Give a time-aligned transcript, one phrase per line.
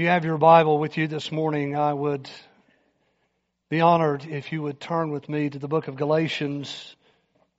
[0.00, 2.30] you have your Bible with you this morning, I would
[3.68, 6.96] be honored if you would turn with me to the book of Galatians,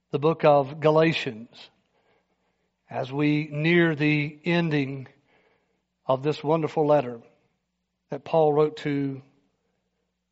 [0.10, 1.56] the book of Galatians,
[2.90, 5.08] as we near the ending
[6.08, 7.20] of this wonderful letter
[8.10, 9.22] that Paul wrote to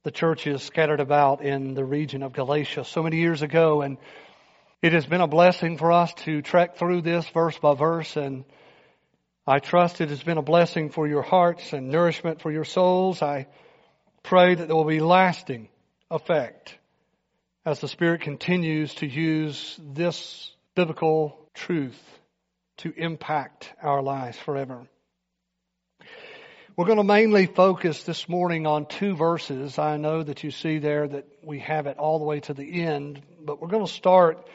[0.04, 3.84] the churches scattered about in the region of Galatia so many years ago.
[3.84, 4.00] And
[4.82, 8.46] it has been a blessing for us to trek through this verse by verse and
[9.50, 13.23] I trust it has been a blessing for your hearts and nourishment for your souls.
[13.23, 13.48] I
[14.21, 15.70] pray that there will be lasting
[16.12, 16.77] effect
[17.66, 21.99] as the Spirit continues to use this biblical truth
[22.77, 24.88] to impact our lives forever.
[26.77, 29.79] We're going to mainly focus this morning on two verses.
[29.79, 32.84] I know that you see there that we have it all the way to the
[32.84, 34.48] end, but we're going to start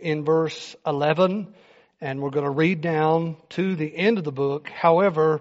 [0.00, 1.54] in verse 11
[2.02, 4.68] and we're going to read down to the end of the book.
[4.68, 5.40] However,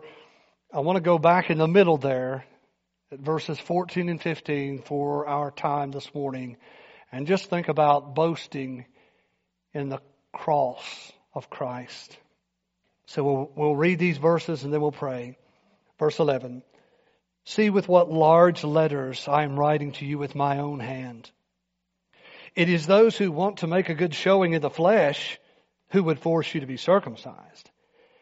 [0.71, 2.45] I want to go back in the middle there
[3.11, 6.57] at verses 14 and 15 for our time this morning
[7.11, 8.85] and just think about boasting
[9.73, 9.99] in the
[10.31, 12.15] cross of Christ.
[13.07, 15.39] So we'll, we'll read these verses and then we'll pray.
[15.97, 16.61] Verse 11.
[17.43, 21.31] See with what large letters I am writing to you with my own hand.
[22.55, 25.39] It is those who want to make a good showing in the flesh
[25.91, 27.69] who would force you to be circumcised,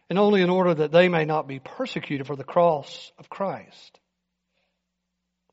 [0.09, 4.00] and only in order that they may not be persecuted for the cross of Christ.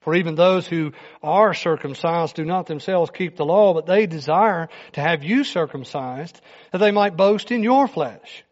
[0.00, 0.92] For even those who
[1.22, 6.40] are circumcised do not themselves keep the law, but they desire to have you circumcised,
[6.72, 8.44] that they might boast in your flesh.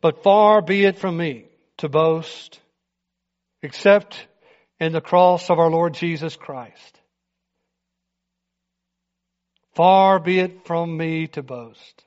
[0.00, 1.46] But far be it from me
[1.78, 2.60] to boast,
[3.62, 4.26] except
[4.78, 7.00] in the cross of our Lord Jesus Christ.
[9.74, 12.03] Far be it from me to boast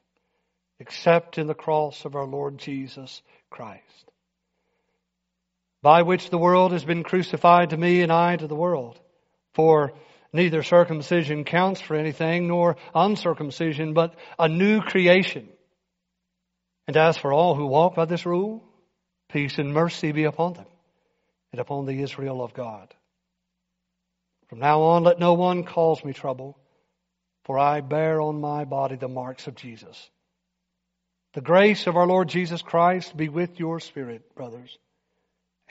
[0.80, 4.11] except in the cross of our Lord Jesus Christ,
[5.81, 9.00] by which the world has been crucified to me and I to the world.
[9.53, 9.94] For
[10.34, 15.50] neither circumcision counts for anything nor uncircumcision, but a new creation.
[16.88, 18.63] And as for all who walk by this rule,
[19.29, 20.68] peace and mercy be upon them
[21.52, 22.94] and upon the Israel of God.
[24.47, 26.57] From now on, let no one cause me trouble,
[27.44, 30.09] for I bear on my body the marks of Jesus.
[31.34, 34.78] The grace of our Lord Jesus Christ be with your spirit, brothers.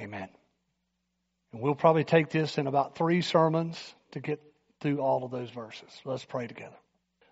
[0.00, 0.28] Amen.
[1.52, 4.40] And we'll probably take this in about three sermons to get
[4.80, 5.88] through all of those verses.
[6.04, 6.76] Let's pray together.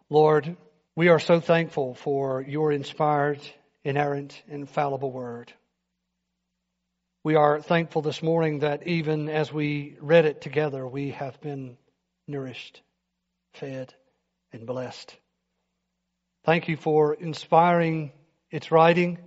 [0.08, 0.56] Lord,
[0.96, 3.40] we are so thankful for your inspired,
[3.84, 5.52] inerrant, infallible word.
[7.22, 11.76] We are thankful this morning that even as we read it together, we have been
[12.26, 12.82] nourished,
[13.54, 13.94] fed,
[14.52, 15.16] and blessed.
[16.44, 18.12] Thank you for inspiring
[18.50, 19.18] its writing.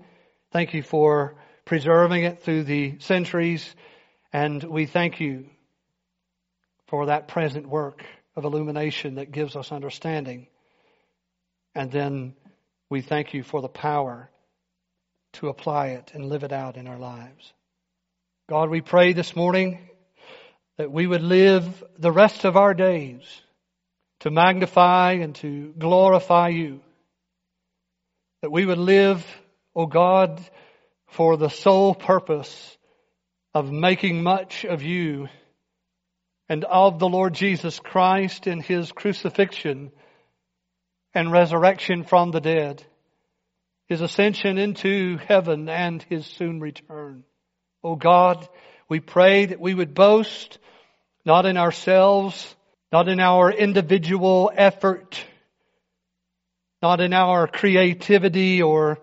[0.52, 1.36] Thank you for
[1.66, 3.68] preserving it through the centuries.
[4.32, 5.46] And we thank you
[6.88, 8.06] for that present work
[8.36, 10.46] of illumination that gives us understanding.
[11.74, 12.36] And then
[12.88, 14.30] we thank you for the power
[15.34, 17.52] to apply it and live it out in our lives.
[18.48, 19.90] God, we pray this morning
[20.78, 23.24] that we would live the rest of our days
[24.20, 26.82] to magnify and to glorify you
[28.42, 29.26] that we would live,
[29.76, 30.42] O oh God,
[31.08, 32.78] for the sole purpose
[33.54, 35.28] of making much of you
[36.50, 39.92] and of the Lord Jesus Christ in His crucifixion
[41.14, 42.86] and resurrection from the dead,
[43.88, 47.24] His ascension into heaven and His soon return.
[47.84, 48.48] O oh God,
[48.90, 50.60] we pray that we would boast
[51.26, 52.56] not in ourselves,
[52.92, 55.24] not in our individual effort,
[56.88, 58.98] not in our creativity or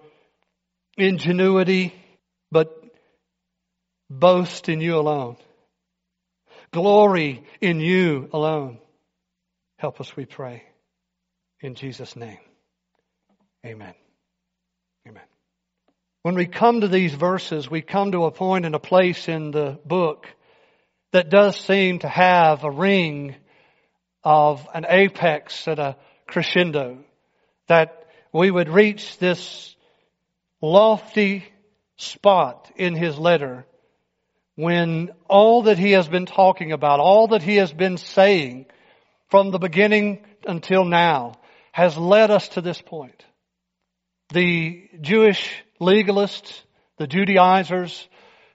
[0.97, 1.93] ingenuity,
[2.51, 2.83] but
[4.09, 5.37] boast in you alone.
[6.73, 8.79] Glory in you alone.
[9.77, 10.63] Help us, we pray.
[11.61, 12.39] In Jesus' name.
[13.67, 13.93] Amen.
[15.07, 15.29] Amen.
[16.23, 19.51] When we come to these verses, we come to a point and a place in
[19.51, 20.27] the book
[21.13, 23.37] that does seem to have a ring
[24.23, 25.97] of an apex and a
[26.27, 27.05] crescendo
[27.69, 29.75] that we would reach this
[30.61, 31.45] lofty
[31.97, 33.67] spot in his letter
[34.57, 38.67] when all that he has been talking about, all that he has been saying
[39.29, 41.35] from the beginning until now
[41.73, 43.25] has led us to this point.
[44.33, 45.51] The Jewish
[45.81, 46.63] legalists,
[46.99, 48.09] the Judaizers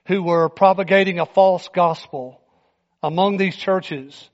[0.06, 2.40] who were propagating a false gospel
[3.02, 4.28] among these churches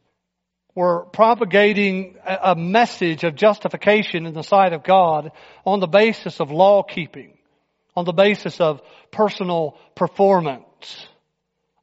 [0.76, 5.32] were propagating a message of justification in the sight of God
[5.64, 7.38] on the basis of law keeping,
[7.96, 11.08] on the basis of personal performance,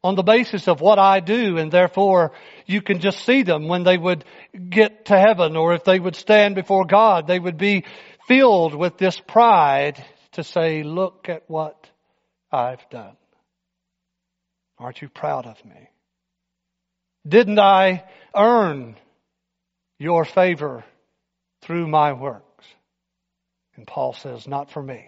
[0.03, 2.33] on the basis of what I do and therefore
[2.67, 4.25] you can just see them when they would
[4.69, 7.85] get to heaven or if they would stand before God, they would be
[8.27, 10.03] filled with this pride
[10.33, 11.89] to say, look at what
[12.51, 13.17] I've done.
[14.77, 15.89] Aren't you proud of me?
[17.27, 18.03] Didn't I
[18.35, 18.95] earn
[19.99, 20.83] your favor
[21.61, 22.65] through my works?
[23.75, 25.05] And Paul says, not for me.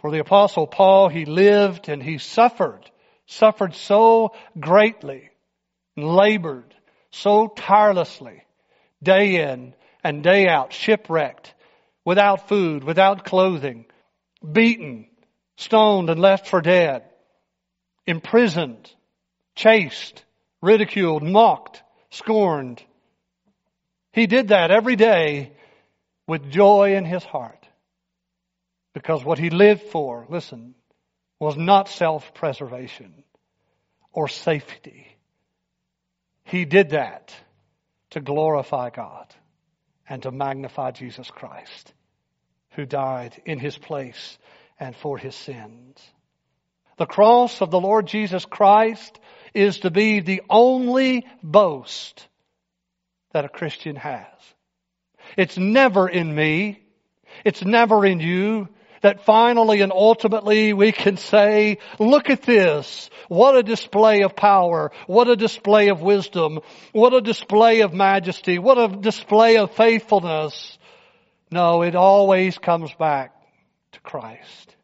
[0.00, 2.90] For the apostle Paul, he lived and he suffered
[3.28, 5.30] suffered so greatly
[5.96, 6.74] and labored
[7.10, 8.42] so tirelessly
[9.02, 11.54] day in and day out, shipwrecked,
[12.04, 13.84] without food, without clothing,
[14.50, 15.06] beaten,
[15.56, 17.04] stoned and left for dead,
[18.06, 18.90] imprisoned,
[19.54, 20.24] chased,
[20.60, 22.82] ridiculed, mocked, scorned.
[24.12, 25.52] He did that every day
[26.26, 27.66] with joy in his heart.
[28.94, 30.74] Because what he lived for, listen,
[31.38, 33.24] was not self-preservation
[34.12, 35.06] or safety.
[36.44, 37.34] He did that
[38.10, 39.26] to glorify God
[40.08, 41.92] and to magnify Jesus Christ,
[42.70, 44.38] who died in his place
[44.80, 45.98] and for his sins.
[46.96, 49.20] The cross of the Lord Jesus Christ
[49.58, 52.26] is to be the only boast
[53.32, 54.26] that a Christian has.
[55.36, 56.82] It's never in me.
[57.44, 58.68] It's never in you
[59.02, 63.10] that finally and ultimately we can say, look at this.
[63.28, 64.90] What a display of power.
[65.06, 66.60] What a display of wisdom.
[66.92, 68.58] What a display of majesty.
[68.58, 70.78] What a display of faithfulness.
[71.50, 73.34] No, it always comes back
[73.92, 74.76] to Christ.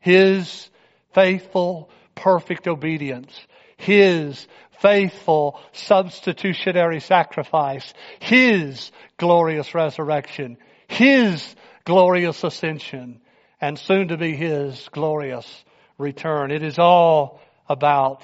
[0.00, 0.70] His
[1.12, 3.46] faithful, perfect obedience.
[3.78, 4.46] His
[4.80, 7.94] faithful substitutionary sacrifice.
[8.20, 10.58] His glorious resurrection.
[10.88, 11.54] His
[11.84, 13.20] glorious ascension
[13.60, 15.64] and soon to be His glorious
[15.96, 16.50] return.
[16.50, 18.22] It is all about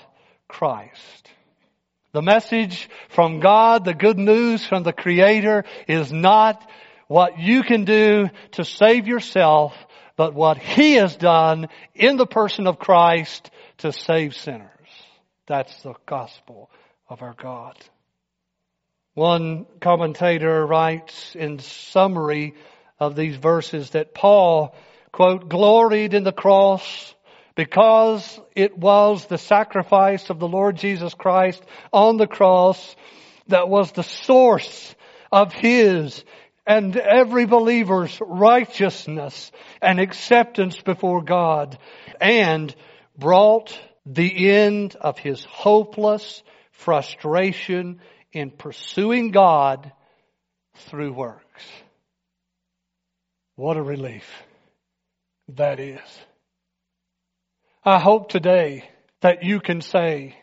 [0.48, 1.30] Christ.
[2.12, 6.64] The message from God, the good news from the Creator is not
[7.08, 9.74] what you can do to save yourself,
[10.16, 14.73] but what He has done in the person of Christ to save sinners.
[15.46, 16.70] That's the gospel
[17.08, 17.76] of our God.
[19.14, 22.54] One commentator writes in summary
[22.98, 24.74] of these verses that Paul,
[25.12, 27.14] quote, gloried in the cross
[27.54, 31.62] because it was the sacrifice of the Lord Jesus Christ
[31.92, 32.96] on the cross
[33.48, 34.94] that was the source
[35.30, 36.24] of his
[36.66, 39.52] and every believer's righteousness
[39.82, 41.78] and acceptance before God
[42.20, 42.74] and
[43.16, 46.42] brought the end of his hopeless
[46.72, 48.00] frustration
[48.32, 49.92] in pursuing God
[50.74, 51.64] through works.
[53.56, 54.28] What a relief
[55.48, 56.00] that is.
[57.84, 58.88] I hope today
[59.20, 60.36] that you can say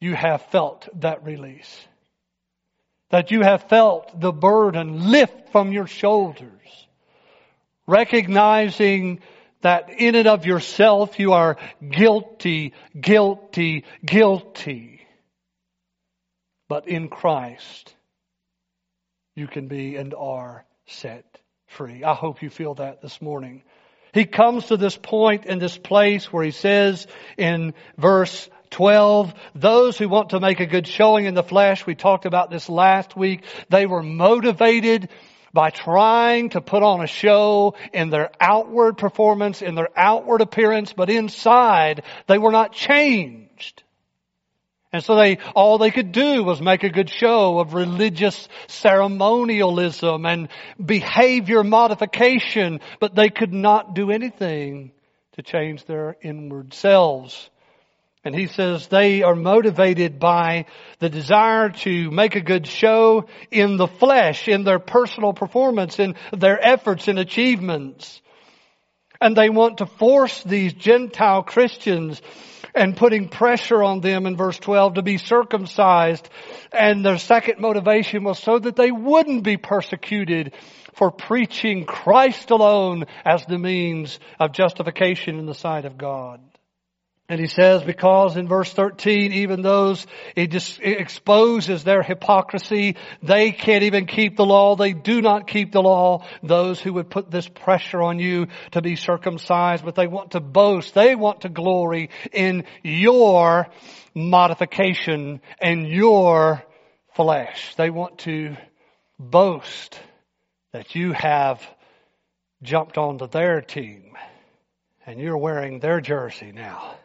[0.00, 1.86] you have felt that release.
[3.10, 6.86] That you have felt the burden lift from your shoulders.
[7.86, 9.20] Recognizing
[9.62, 15.00] that in and of yourself you are guilty, guilty, guilty.
[16.68, 17.94] But in Christ
[19.34, 21.24] you can be and are set
[21.66, 22.04] free.
[22.04, 23.62] I hope you feel that this morning.
[24.12, 27.06] He comes to this point in this place where he says
[27.38, 31.94] in verse 12, those who want to make a good showing in the flesh, we
[31.94, 35.08] talked about this last week, they were motivated
[35.52, 40.92] by trying to put on a show in their outward performance, in their outward appearance,
[40.92, 43.82] but inside they were not changed.
[44.92, 50.26] And so they, all they could do was make a good show of religious ceremonialism
[50.26, 50.48] and
[50.84, 54.90] behavior modification, but they could not do anything
[55.32, 57.49] to change their inward selves.
[58.22, 60.66] And he says they are motivated by
[60.98, 66.16] the desire to make a good show in the flesh, in their personal performance, in
[66.36, 68.20] their efforts and achievements.
[69.22, 72.20] And they want to force these Gentile Christians
[72.74, 76.28] and putting pressure on them in verse 12 to be circumcised.
[76.72, 80.52] And their second motivation was so that they wouldn't be persecuted
[80.94, 86.40] for preaching Christ alone as the means of justification in the sight of God.
[87.30, 92.96] And he says, because in verse 13, even those, it just exposes their hypocrisy.
[93.22, 94.74] They can't even keep the law.
[94.74, 96.26] They do not keep the law.
[96.42, 100.40] Those who would put this pressure on you to be circumcised, but they want to
[100.40, 100.92] boast.
[100.92, 103.68] They want to glory in your
[104.12, 106.64] modification and your
[107.14, 107.76] flesh.
[107.76, 108.56] They want to
[109.20, 110.00] boast
[110.72, 111.64] that you have
[112.60, 114.16] jumped onto their team
[115.06, 116.96] and you're wearing their jersey now.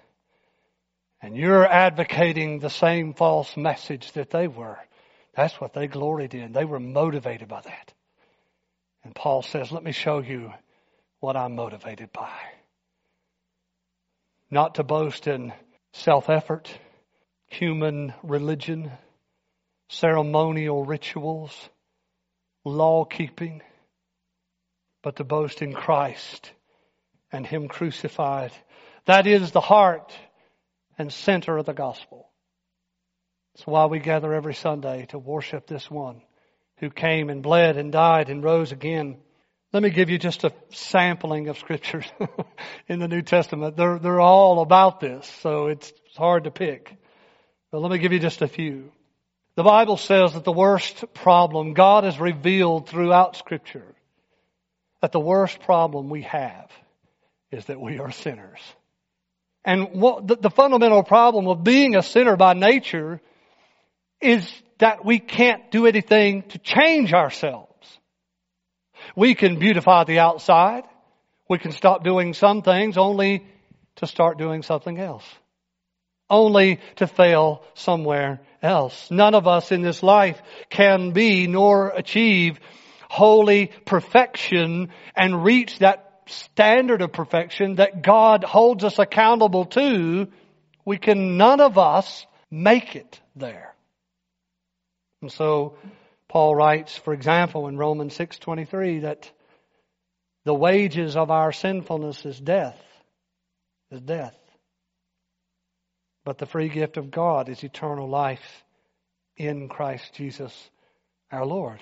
[1.26, 4.78] And you're advocating the same false message that they were.
[5.34, 6.52] That's what they gloried in.
[6.52, 7.94] They were motivated by that.
[9.04, 10.54] And Paul says, let me show you
[11.22, 12.30] what I'm motivated by.
[14.52, 15.52] Not to boast in
[15.94, 16.70] self-effort,
[17.48, 18.92] human religion,
[19.90, 21.70] ceremonial rituals,
[22.64, 23.64] law keeping,
[25.02, 26.52] but to boast in Christ
[27.32, 28.52] and Him crucified.
[29.06, 30.14] That is the heart
[30.98, 32.30] and center of the gospel.
[33.56, 36.22] It's why we gather every Sunday to worship this one
[36.78, 39.18] who came and bled and died and rose again.
[39.72, 42.06] Let me give you just a sampling of scriptures
[42.88, 43.78] in the New Testament.
[43.78, 46.96] They're, they're all about this, so it's hard to pick.
[47.72, 48.92] But let me give you just a few.
[49.56, 53.96] The Bible says that the worst problem God has revealed throughout scripture,
[55.02, 56.70] that the worst problem we have
[57.52, 58.60] is that we are sinners.
[59.66, 63.20] And what the, the fundamental problem of being a sinner by nature
[64.22, 67.72] is that we can't do anything to change ourselves.
[69.16, 70.84] We can beautify the outside.
[71.50, 73.46] We can stop doing some things only
[73.98, 75.26] to start doing something else.
[76.30, 79.10] Only to fail somewhere else.
[79.12, 82.60] None of us in this life can be nor achieve
[83.10, 90.28] holy perfection and reach that standard of perfection that God holds us accountable to.
[90.86, 93.76] We can, none of us make it there.
[95.22, 95.78] And so
[96.28, 99.32] Paul writes, for example, in Romans 6:23 that
[100.44, 102.80] the wages of our sinfulness is death,
[103.92, 104.38] is death.
[106.24, 108.64] But the free gift of God is eternal life
[109.38, 110.70] in Christ Jesus
[111.32, 111.82] our Lord.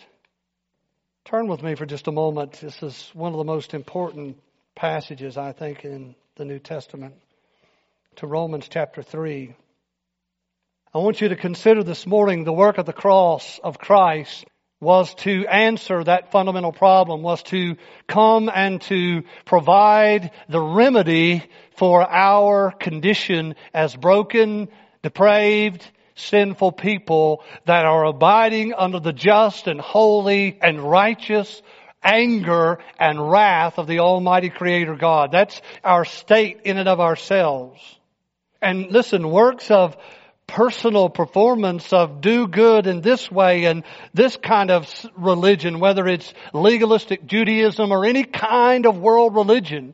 [1.26, 2.60] Turn with me for just a moment.
[2.60, 4.38] This is one of the most important
[4.76, 7.16] passages, I think, in the New Testament
[8.18, 9.56] to Romans chapter 3.
[10.94, 14.44] I want you to consider this morning the work of the cross of Christ
[14.82, 21.42] was to answer that fundamental problem, was to come and to provide the remedy
[21.78, 24.68] for our condition as broken,
[25.04, 31.62] depraved, sinful people that are abiding under the just and holy and righteous
[32.04, 35.32] anger and wrath of the Almighty Creator God.
[35.32, 37.80] That's our state in and of ourselves.
[38.62, 39.98] And listen, works of
[40.48, 46.34] personal performance of do good in this way and this kind of religion, whether it's
[46.54, 49.94] legalistic Judaism or any kind of world religion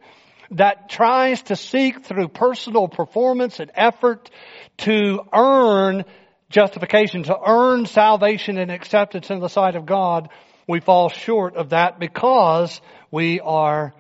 [0.52, 4.30] that tries to seek through personal performance and effort
[4.78, 6.06] to earn
[6.50, 10.30] justification, to earn salvation and acceptance in the sight of God,
[10.68, 13.94] we fall short of that because we are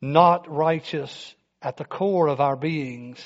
[0.00, 3.22] not righteous at the core of our beings.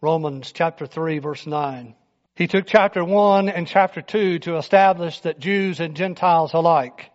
[0.00, 1.94] Romans chapter 3 verse 9.
[2.36, 7.10] He took chapter 1 and chapter 2 to establish that Jews and Gentiles alike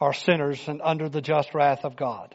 [0.00, 2.34] are sinners and under the just wrath of God.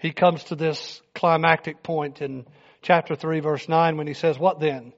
[0.00, 2.46] He comes to this climactic point in
[2.82, 4.92] chapter 3 verse 9 when he says, what then?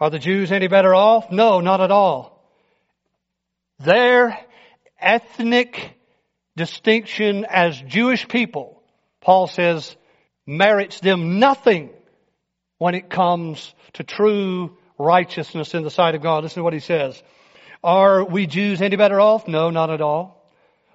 [0.00, 1.30] Are the Jews any better off?
[1.32, 2.40] No, not at all.
[3.80, 4.38] Their
[5.00, 5.94] ethnic
[6.56, 8.80] distinction as Jewish people,
[9.20, 9.96] Paul says,
[10.46, 11.90] merits them nothing
[12.78, 16.44] when it comes to true righteousness in the sight of God.
[16.44, 17.20] Listen to what he says.
[17.82, 19.48] Are we Jews any better off?
[19.48, 20.37] No, not at all.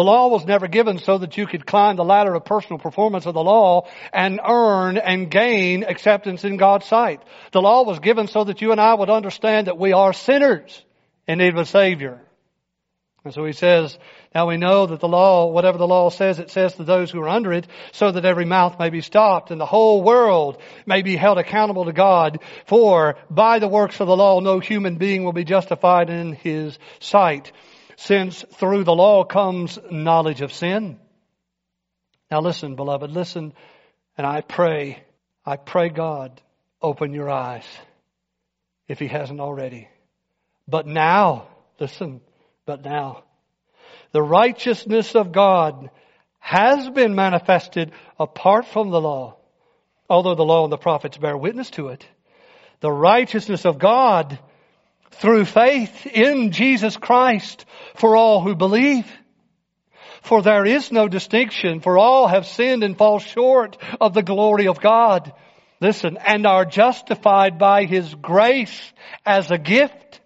[0.00, 3.26] the law was never given so that you could climb the ladder of personal performance
[3.26, 7.20] of the law and earn and gain acceptance in God's sight.
[7.52, 10.82] The law was given so that you and I would understand that we are sinners
[11.28, 12.18] in need of a Savior.
[13.26, 13.98] And so he says,
[14.34, 17.20] now we know that the law, whatever the law says, it says to those who
[17.20, 21.02] are under it, so that every mouth may be stopped and the whole world may
[21.02, 22.40] be held accountable to God.
[22.64, 26.78] For by the works of the law, no human being will be justified in his
[27.00, 27.52] sight
[28.04, 30.98] since through the law comes knowledge of sin.
[32.30, 33.52] Now listen, beloved, listen,
[34.16, 35.02] and I pray,
[35.44, 36.40] I pray God,
[36.80, 37.66] open your eyes
[38.88, 39.86] if He hasn't already.
[40.66, 42.22] But now, listen,
[42.64, 43.24] but now,
[44.12, 45.90] the righteousness of God
[46.38, 49.36] has been manifested apart from the law,
[50.08, 52.06] although the law and the prophets bear witness to it.
[52.80, 54.38] The righteousness of God
[55.12, 57.64] through faith in Jesus Christ
[57.94, 59.06] for all who believe.
[60.22, 64.68] For there is no distinction, for all have sinned and fall short of the glory
[64.68, 65.32] of God.
[65.80, 68.92] Listen, and are justified by His grace
[69.24, 70.20] as a gift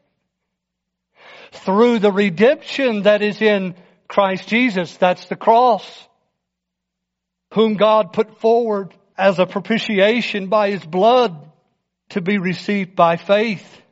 [1.53, 3.77] through the redemption that is in
[4.09, 4.97] Christ Jesus.
[4.97, 6.09] That's the cross.
[7.55, 11.51] Whom God put forward as a propitiation by His blood
[12.11, 13.83] to be received by faith.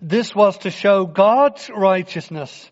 [0.00, 2.70] This was to show God's righteousness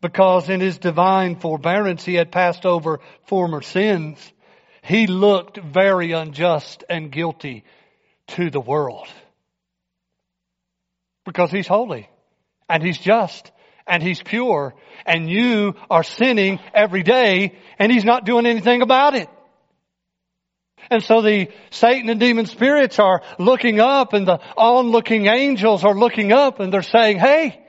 [0.00, 4.18] because in his divine forbearance he had passed over former sins.
[4.82, 7.64] He looked very unjust and guilty
[8.28, 9.08] to the world.
[11.24, 12.08] Because he's holy
[12.68, 13.50] and he's just
[13.86, 19.14] and he's pure and you are sinning every day and he's not doing anything about
[19.14, 19.28] it.
[20.90, 25.94] And so the Satan and demon spirits are looking up and the onlooking angels are
[25.94, 27.62] looking up and they're saying, hey,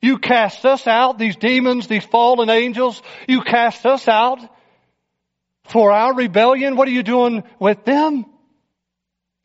[0.00, 4.40] you cast us out, these demons, these fallen angels, you cast us out
[5.64, 6.76] for our rebellion.
[6.76, 8.26] What are you doing with them?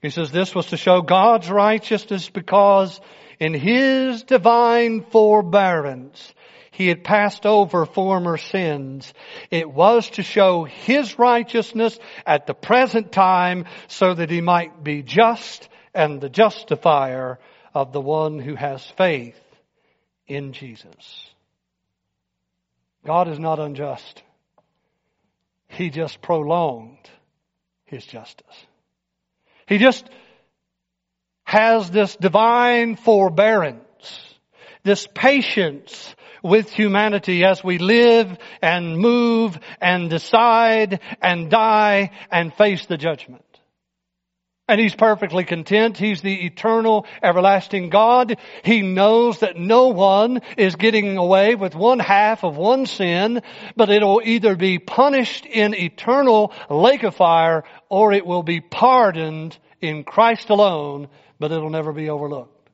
[0.01, 2.99] He says this was to show God's righteousness because
[3.39, 6.33] in His divine forbearance,
[6.77, 9.11] he had passed over former sins.
[9.49, 15.01] It was to show His righteousness at the present time so that He might be
[15.01, 17.39] just and the justifier
[17.73, 19.41] of the one who has faith
[20.27, 21.31] in Jesus.
[23.03, 24.21] God is not unjust.
[25.69, 27.09] He just prolonged
[27.85, 28.65] His justice.
[29.65, 30.07] He just
[31.43, 34.35] has this divine forbearance,
[34.83, 36.13] this patience
[36.47, 43.43] with humanity as we live and move and decide and die and face the judgment.
[44.69, 45.97] And he's perfectly content.
[45.97, 48.37] He's the eternal, everlasting God.
[48.65, 53.41] He knows that no one is getting away with one half of one sin,
[53.77, 59.57] but it'll either be punished in eternal lake of fire or it will be pardoned
[59.79, 61.07] in Christ alone,
[61.39, 62.69] but it'll never be overlooked.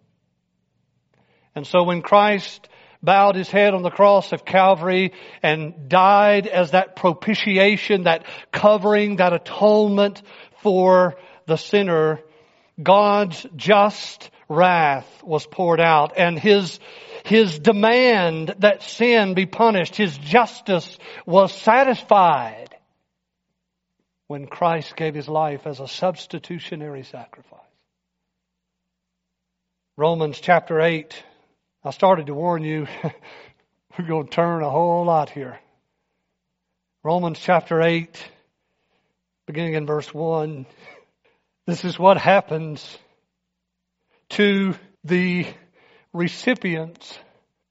[1.55, 2.67] And so when Christ
[3.03, 5.11] bowed his head on the cross of Calvary
[5.43, 10.21] and died as that propitiation, that covering, that atonement
[10.61, 12.21] for the sinner,
[12.81, 16.79] God's just wrath was poured out and his
[17.25, 22.75] his demand that sin be punished, his justice was satisfied
[24.27, 27.59] when Christ gave his life as a substitutionary sacrifice.
[29.95, 31.23] Romans chapter 8
[31.85, 32.87] I started to warn you,
[33.99, 35.59] we're going to turn a whole lot here.
[37.03, 38.23] Romans chapter 8,
[39.47, 40.65] beginning in verse 1.
[41.67, 42.97] This is what happens
[44.29, 45.45] to the
[46.13, 47.19] recipients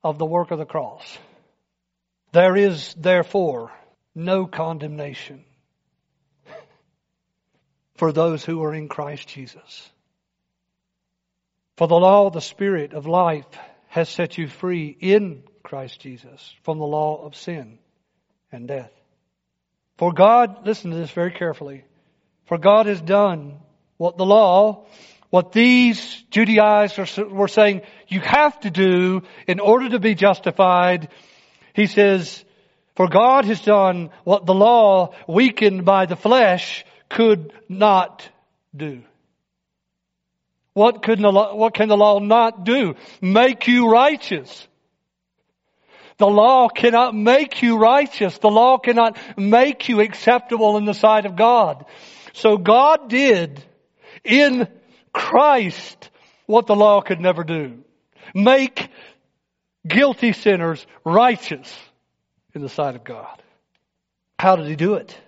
[0.05, 1.19] of the work of the cross.
[2.33, 3.73] There is therefore
[4.15, 5.43] no condemnation
[7.97, 9.91] for those who are in Christ Jesus.
[11.79, 13.47] For the law of the Spirit of life
[13.93, 17.79] has set you free in Christ Jesus from the law of sin
[18.51, 18.91] and death.
[19.99, 21.85] For God, listen to this very carefully,
[22.47, 23.59] for God has done
[23.99, 24.87] what the law,
[25.29, 31.11] what these Judaizers were saying you have to do in order to be justified.
[31.75, 32.43] He says,
[32.97, 38.27] for God has done what the law, weakened by the flesh, could not
[38.75, 39.03] do.
[40.75, 42.95] What, could the law, what can the law not do?
[43.21, 44.69] Make you righteous.
[46.19, 48.39] The law cannot make you righteous.
[48.39, 51.85] The law cannot make you acceptable in the sight of God.
[52.33, 53.63] So God did
[54.25, 54.69] in
[55.13, 56.11] Christ
[56.47, 57.83] what the law could never do.
[58.35, 58.89] Make
[59.87, 61.73] guilty sinners righteous
[62.55, 63.43] in the sight of God.
[64.39, 65.19] How did he do it?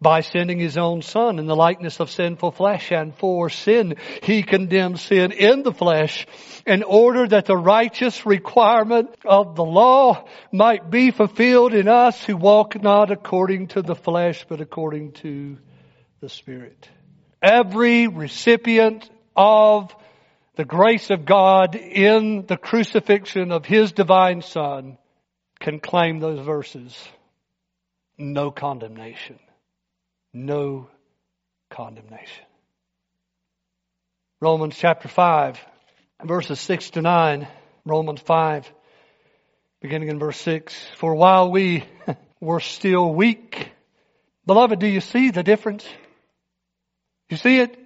[0.00, 4.42] By sending his own son in the likeness of sinful flesh and for sin he
[4.42, 6.26] condemned sin in the flesh
[6.66, 12.36] in order that the righteous requirement of the law might be fulfilled in us who
[12.36, 15.58] walk not according to the flesh but according to
[16.20, 16.88] the spirit.
[17.42, 19.94] Every recipient of
[20.56, 24.98] the grace of God in the crucifixion of His divine Son
[25.60, 26.96] can claim those verses
[28.18, 29.38] no condemnation.
[30.32, 30.88] No
[31.70, 32.44] condemnation.
[34.40, 35.58] Romans chapter 5,
[36.24, 37.48] verses 6 to 9.
[37.84, 38.70] Romans 5,
[39.80, 40.74] beginning in verse 6.
[40.96, 41.84] For while we
[42.40, 43.70] were still weak,
[44.46, 45.86] beloved, do you see the difference?
[47.30, 47.76] You see it?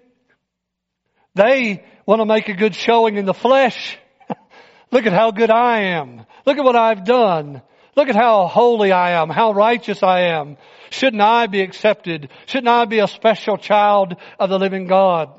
[1.34, 3.96] They want to make a good showing in the flesh.
[4.90, 6.26] Look at how good I am.
[6.44, 7.62] Look at what I've done.
[7.94, 10.56] Look at how holy I am, how righteous I am.
[10.90, 12.30] Shouldn't I be accepted?
[12.46, 15.30] Shouldn't I be a special child of the living God?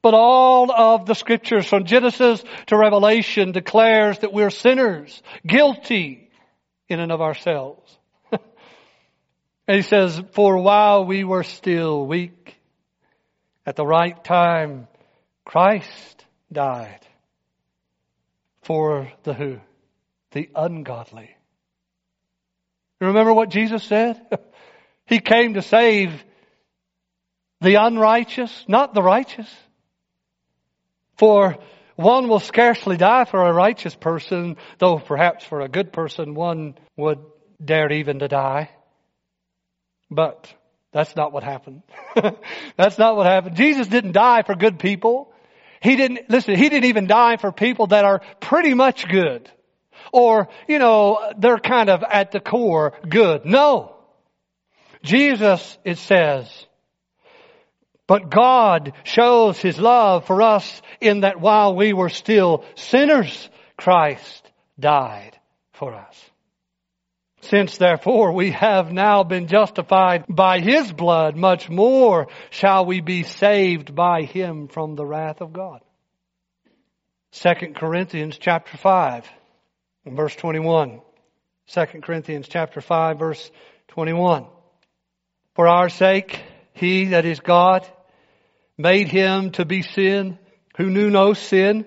[0.00, 6.30] But all of the scriptures from Genesis to Revelation declares that we're sinners, guilty
[6.88, 7.98] in and of ourselves.
[8.32, 12.56] and he says, for while we were still weak,
[13.66, 14.88] at the right time,
[15.44, 17.06] Christ died
[18.62, 19.58] for the who?
[20.30, 21.37] The ungodly.
[23.00, 24.20] Remember what Jesus said?
[25.06, 26.12] he came to save
[27.60, 29.52] the unrighteous, not the righteous.
[31.16, 31.56] For
[31.96, 36.76] one will scarcely die for a righteous person, though perhaps for a good person one
[36.96, 37.18] would
[37.64, 38.70] dare even to die.
[40.10, 40.52] But
[40.92, 41.82] that's not what happened.
[42.76, 43.56] that's not what happened.
[43.56, 45.32] Jesus didn't die for good people.
[45.82, 49.50] He didn't, listen, he didn't even die for people that are pretty much good.
[50.12, 53.44] Or, you know, they're kind of at the core good.
[53.44, 53.94] No.
[55.02, 56.66] Jesus, it says,
[58.08, 64.50] but God shows His love for us in that while we were still sinners, Christ
[64.80, 65.38] died
[65.74, 66.30] for us.
[67.42, 73.22] Since therefore we have now been justified by His blood, much more shall we be
[73.22, 75.82] saved by Him from the wrath of God.
[77.32, 79.30] 2 Corinthians chapter 5
[80.16, 81.00] verse 21.
[81.68, 83.50] 2 Corinthians chapter 5 verse
[83.88, 84.46] 21.
[85.54, 86.40] For our sake,
[86.72, 87.86] He that is God
[88.78, 90.38] made him to be sin
[90.76, 91.84] who knew no sin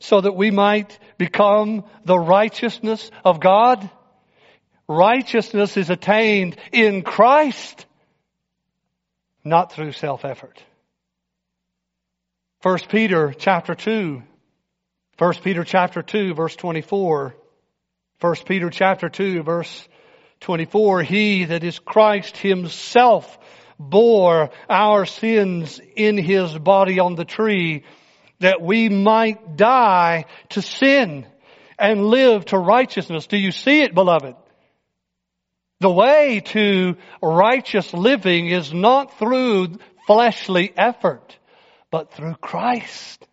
[0.00, 3.88] so that we might become the righteousness of God.
[4.86, 7.86] Righteousness is attained in Christ,
[9.42, 10.62] not through self-effort.
[12.62, 14.22] 1 Peter chapter 2,
[15.18, 17.34] 1 Peter chapter 2 verse 24,
[18.20, 19.88] 1 Peter chapter 2 verse
[20.40, 23.38] 24, He that is Christ Himself
[23.78, 27.84] bore our sins in his body on the tree
[28.40, 31.26] that we might die to sin
[31.78, 33.26] and live to righteousness.
[33.26, 34.34] Do you see it, beloved?
[35.80, 41.38] The way to righteous living is not through fleshly effort,
[41.90, 43.25] but through Christ.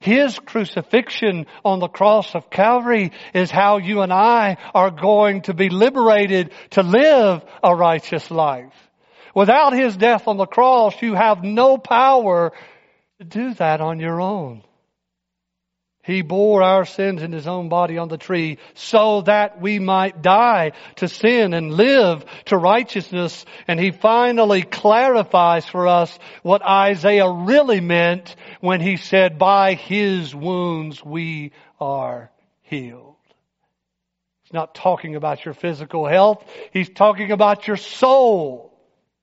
[0.00, 5.54] His crucifixion on the cross of Calvary is how you and I are going to
[5.54, 8.74] be liberated to live a righteous life.
[9.34, 12.52] Without His death on the cross, you have no power
[13.18, 14.62] to do that on your own.
[16.06, 20.22] He bore our sins in His own body on the tree so that we might
[20.22, 23.44] die to sin and live to righteousness.
[23.66, 30.32] And He finally clarifies for us what Isaiah really meant when He said, by His
[30.32, 32.30] wounds we are
[32.62, 33.16] healed.
[34.44, 36.44] He's not talking about your physical health.
[36.72, 38.72] He's talking about your soul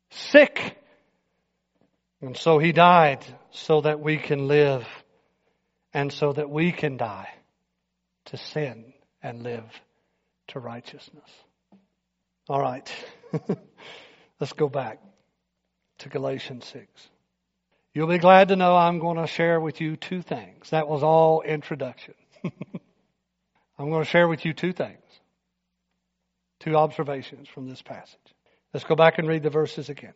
[0.09, 0.77] sick.
[2.21, 4.85] And so he died so that we can live
[5.93, 7.29] and so that we can die
[8.25, 9.65] to sin and live
[10.47, 11.29] to righteousness.
[12.49, 12.91] All right.
[14.39, 14.99] Let's go back
[15.99, 16.88] to Galatians 6.
[17.93, 20.71] You'll be glad to know I'm going to share with you two things.
[20.71, 22.15] That was all introduction.
[23.77, 24.97] I'm going to share with you two things.
[26.60, 28.17] Two observations from this passage.
[28.73, 30.13] Let's go back and read the verses again.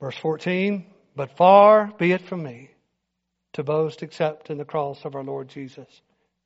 [0.00, 2.70] Verse 14, but far be it from me
[3.54, 5.88] to boast except in the cross of our Lord Jesus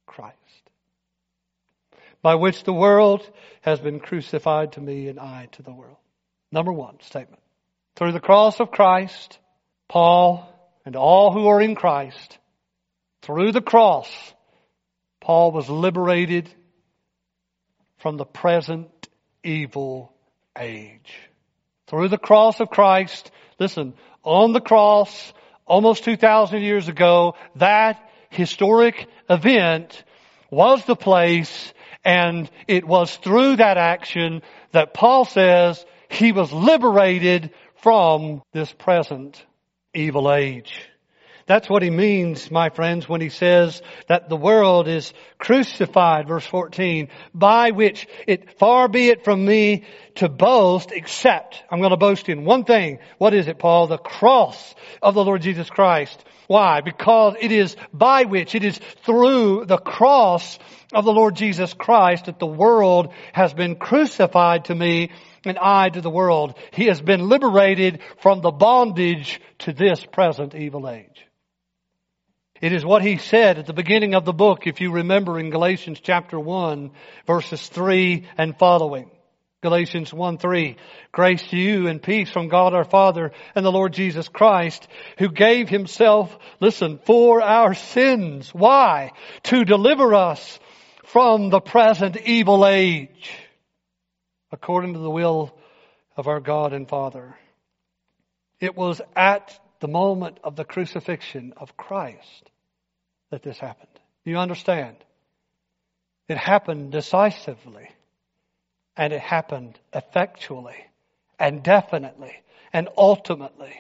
[0.07, 0.37] Christ,
[2.23, 3.29] by which the world
[3.63, 5.97] has been crucified to me and I to the world.
[6.51, 7.43] Number one statement.
[7.97, 9.39] Through the cross of Christ,
[9.89, 10.49] Paul
[10.85, 12.39] and all who are in Christ,
[13.23, 14.09] through the cross,
[15.21, 16.49] Paul was liberated
[17.99, 18.89] from the present
[19.43, 20.13] evil
[20.57, 21.13] age.
[21.89, 25.33] Through the cross of Christ, listen, on the cross,
[25.69, 30.03] almost 2,000 years ago, that historic event
[30.51, 31.73] was the place
[32.05, 39.45] and it was through that action that Paul says he was liberated from this present
[39.95, 40.89] evil age.
[41.49, 46.45] That's what he means, my friends, when he says that the world is crucified, verse
[46.45, 49.85] 14, by which it far be it from me
[50.17, 52.99] to boast except I'm going to boast in one thing.
[53.17, 53.87] What is it, Paul?
[53.87, 56.23] The cross of the Lord Jesus Christ.
[56.49, 56.83] Why?
[56.83, 60.59] Because it is by which, it is through the cross
[60.93, 65.13] of the Lord Jesus Christ that the world has been crucified to me
[65.47, 66.59] and I to the world.
[66.73, 71.28] He has been liberated from the bondage to this present evil age.
[72.61, 75.51] It is what he said at the beginning of the book, if you remember in
[75.51, 76.91] Galatians chapter 1,
[77.27, 79.11] verses 3 and following.
[79.61, 80.77] Galatians 1 3.
[81.13, 84.87] Grace to you and peace from God our Father and the Lord Jesus Christ,
[85.19, 88.53] who gave himself, listen, for our sins.
[88.53, 89.13] Why?
[89.45, 90.59] To deliver us
[91.05, 93.33] from the present evil age,
[94.53, 95.57] according to the will
[96.17, 97.37] of our God and Father.
[98.61, 102.51] It was at the moment of the crucifixion of Christ
[103.31, 103.89] that this happened.
[104.25, 104.97] Do you understand?
[106.29, 107.89] It happened decisively
[108.97, 110.77] and it happened effectually
[111.39, 112.35] and definitely
[112.73, 113.75] and ultimately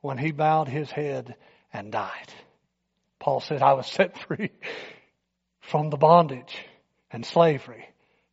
[0.00, 1.34] when he bowed his head
[1.72, 2.32] and died.
[3.18, 4.50] Paul said, I was set free
[5.60, 6.56] from the bondage
[7.10, 7.86] and slavery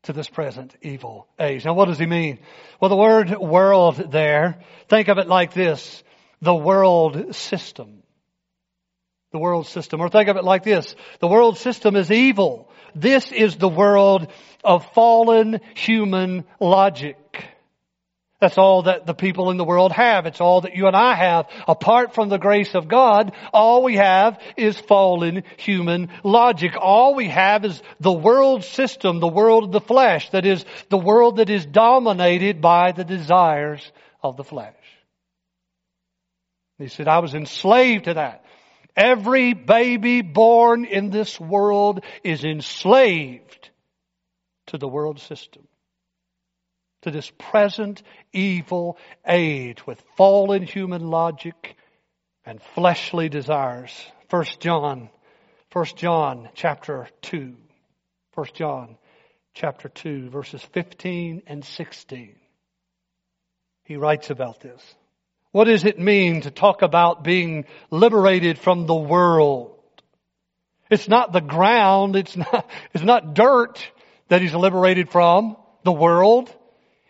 [0.03, 1.65] to this present evil age.
[1.65, 2.39] Now what does he mean?
[2.79, 6.03] Well, the word world there, think of it like this,
[6.41, 8.03] the world system.
[9.31, 10.01] The world system.
[10.01, 12.69] Or think of it like this, the world system is evil.
[12.95, 14.27] This is the world
[14.63, 17.17] of fallen human logic.
[18.39, 20.25] That's all that the people in the world have.
[20.25, 21.47] It's all that you and I have.
[21.67, 26.75] Apart from the grace of God, all we have is fallen human logic.
[26.79, 30.97] All we have is the world system, the world of the flesh, that is the
[30.97, 33.91] world that is dominated by the desires
[34.23, 34.73] of the flesh.
[36.79, 38.45] He said, I was enslaved to that.
[38.95, 43.69] Every baby born in this world is enslaved
[44.67, 45.67] to the world system.
[47.03, 48.01] To this present
[48.33, 51.75] evil age with fallen human logic
[52.45, 53.93] and fleshly desires.
[54.29, 55.09] First John,
[55.71, 57.55] First John chapter 2.
[58.31, 58.97] First John
[59.53, 62.35] chapter 2 verses 15 and 16.
[63.83, 64.81] He writes about this.
[65.51, 69.75] What does it mean to talk about being liberated from the world?
[70.91, 73.79] It's not the ground, it's not, it's not dirt
[74.27, 76.53] that he's liberated from, the world.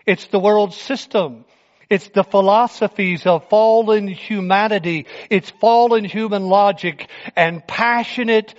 [0.05, 1.45] It's the world system.
[1.89, 5.07] It's the philosophies of fallen humanity.
[5.29, 8.53] It's fallen human logic and passionate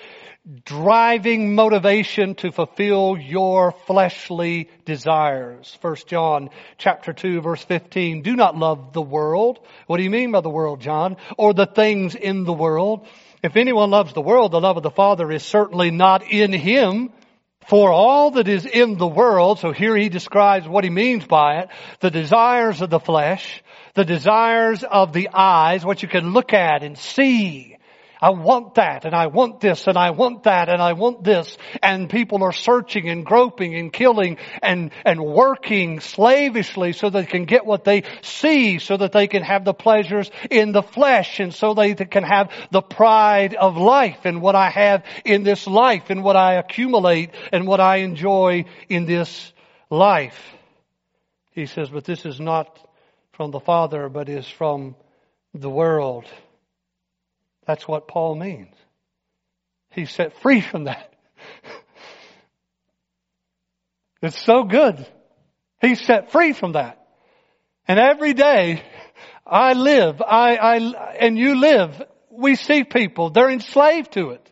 [0.65, 5.77] driving motivation to fulfill your fleshly desires.
[5.81, 8.23] First John chapter 2 verse 15.
[8.23, 9.61] Do not love the world.
[9.87, 11.17] What do you mean by the world, John?
[11.39, 13.07] Or the things in the world.
[13.43, 17.11] If anyone loves the world, the love of the Father is certainly not in him.
[17.69, 21.61] For all that is in the world, so here he describes what he means by
[21.61, 21.69] it,
[22.01, 23.63] the desires of the flesh,
[23.95, 27.77] the desires of the eyes, what you can look at and see,
[28.21, 31.57] I want that and I want this and I want that and I want this.
[31.83, 37.47] And people are searching and groping and killing and, and working slavishly so they can
[37.47, 41.55] get what they see so that they can have the pleasures in the flesh and
[41.55, 46.11] so they can have the pride of life and what I have in this life
[46.11, 49.53] and what I accumulate and what I enjoy in this
[49.89, 50.39] life.
[51.53, 52.79] He says, but this is not
[53.33, 54.95] from the Father, but is from
[55.55, 56.27] the world.
[57.67, 58.75] That's what Paul means.
[59.91, 61.13] He's set free from that.
[64.23, 65.05] it's so good.
[65.81, 66.99] He's set free from that.
[67.89, 68.83] And every day
[69.47, 70.77] I live, I, I,
[71.19, 74.47] and you live, we see people, they're enslaved to it.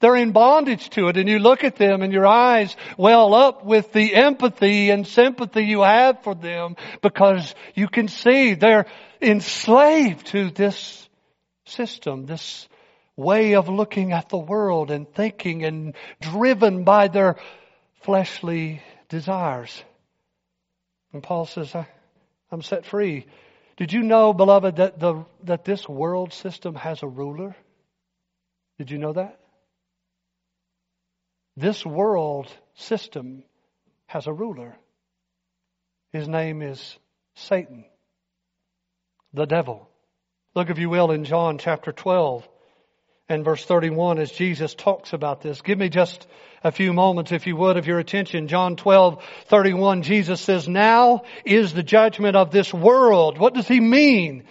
[0.00, 3.64] They're in bondage to it and you look at them and your eyes well up
[3.64, 8.86] with the empathy and sympathy you have for them because you can see they're
[9.20, 11.07] enslaved to this
[11.68, 12.68] system, this
[13.16, 17.36] way of looking at the world and thinking and driven by their
[18.02, 19.82] fleshly desires.
[21.12, 21.74] And Paul says,
[22.50, 23.26] I'm set free.
[23.76, 27.56] Did you know, beloved, that, the, that this world system has a ruler?
[28.78, 29.40] Did you know that?
[31.56, 33.42] This world system
[34.06, 34.76] has a ruler.
[36.12, 36.98] His name is
[37.34, 37.84] Satan,
[39.32, 39.87] the devil.
[40.58, 42.48] Look, if you will, in John chapter 12
[43.28, 45.62] and verse 31 as Jesus talks about this.
[45.62, 46.26] Give me just
[46.64, 48.48] a few moments, if you would, of your attention.
[48.48, 53.38] John 12, 31, Jesus says, now is the judgment of this world.
[53.38, 54.46] What does he mean?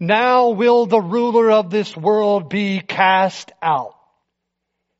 [0.00, 3.94] Now will the ruler of this world be cast out.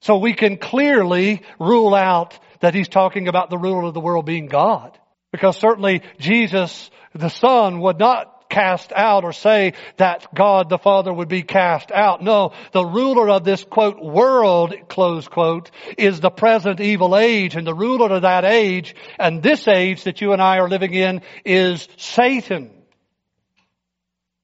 [0.02, 4.26] So we can clearly rule out that he's talking about the ruler of the world
[4.26, 4.96] being God.
[5.32, 11.12] Because certainly Jesus, the Son, would not cast out or say that God the Father
[11.12, 12.22] would be cast out.
[12.22, 17.66] No, the ruler of this quote world, close quote, is the present evil age and
[17.66, 21.22] the ruler of that age and this age that you and I are living in
[21.44, 22.70] is Satan.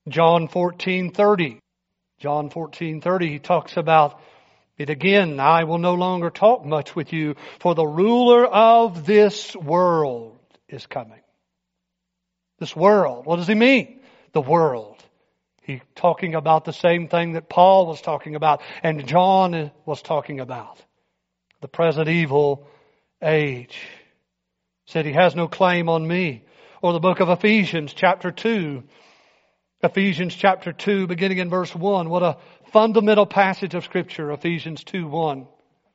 [0.09, 1.59] John 14:30.
[2.19, 4.21] John 14:30 he talks about
[4.79, 9.55] it again, I will no longer talk much with you for the ruler of this
[9.55, 10.39] world
[10.69, 11.22] is coming.
[12.63, 13.27] This world.
[13.27, 13.99] What does he mean?
[14.35, 15.03] The world.
[15.65, 20.39] He's talking about the same thing that Paul was talking about and John was talking
[20.39, 20.81] about.
[21.61, 22.69] The present evil
[23.21, 23.77] age.
[24.87, 26.45] Said he has no claim on me.
[26.83, 28.85] Or the book of Ephesians chapter 2.
[29.83, 32.09] Ephesians chapter 2 beginning in verse 1.
[32.09, 32.37] What a
[32.71, 34.31] fundamental passage of scripture.
[34.31, 35.49] Ephesians 2 1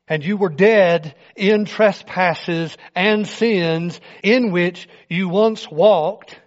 [0.10, 6.40] and you were dead in trespasses and sins in which you once walked,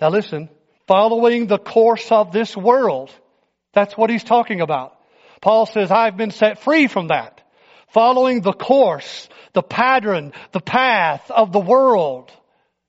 [0.00, 0.48] now listen,
[0.86, 3.10] following the course of this world.
[3.72, 4.94] That's what he's talking about.
[5.40, 7.42] Paul says, I've been set free from that.
[7.90, 12.32] Following the course, the pattern, the path of the world.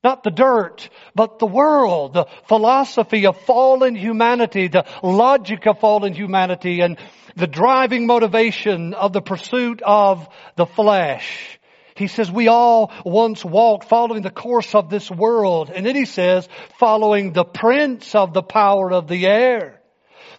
[0.04, 6.14] Not the dirt, but the world, the philosophy of fallen humanity, the logic of fallen
[6.14, 6.98] humanity, and
[7.36, 11.59] the driving motivation of the pursuit of the flesh.
[12.00, 15.70] He says we all once walked following the course of this world.
[15.70, 16.48] And then he says
[16.80, 19.82] following the prince of the power of the air.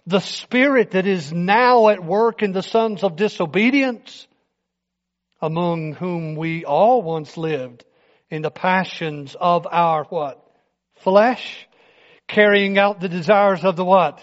[0.07, 4.27] The spirit that is now at work in the sons of disobedience
[5.39, 7.85] among whom we all once lived
[8.31, 10.43] in the passions of our what?
[11.01, 11.67] Flesh.
[12.27, 14.19] Carrying out the desires of the what?